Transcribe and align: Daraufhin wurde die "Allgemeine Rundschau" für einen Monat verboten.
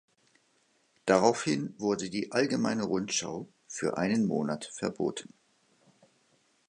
Daraufhin 1.05 1.75
wurde 1.77 2.09
die 2.09 2.31
"Allgemeine 2.31 2.85
Rundschau" 2.85 3.47
für 3.67 3.99
einen 3.99 4.25
Monat 4.25 4.65
verboten. 4.65 5.31